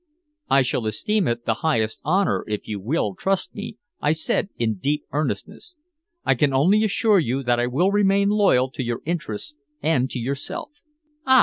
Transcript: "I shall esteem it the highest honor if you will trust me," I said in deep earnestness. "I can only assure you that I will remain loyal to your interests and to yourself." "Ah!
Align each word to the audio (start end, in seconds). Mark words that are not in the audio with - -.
"I 0.49 0.63
shall 0.63 0.87
esteem 0.87 1.27
it 1.27 1.45
the 1.45 1.53
highest 1.61 2.01
honor 2.03 2.43
if 2.47 2.67
you 2.67 2.79
will 2.79 3.13
trust 3.13 3.53
me," 3.53 3.77
I 4.01 4.13
said 4.13 4.49
in 4.57 4.79
deep 4.79 5.03
earnestness. 5.11 5.75
"I 6.25 6.33
can 6.33 6.55
only 6.55 6.83
assure 6.83 7.19
you 7.19 7.43
that 7.43 7.59
I 7.59 7.67
will 7.67 7.91
remain 7.91 8.29
loyal 8.29 8.71
to 8.71 8.83
your 8.83 9.03
interests 9.05 9.55
and 9.79 10.09
to 10.09 10.17
yourself." 10.17 10.71
"Ah! 11.27 11.39